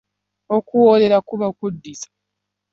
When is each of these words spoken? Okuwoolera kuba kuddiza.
Okuwoolera 0.57 1.17
kuba 1.27 1.47
kuddiza. 1.57 2.07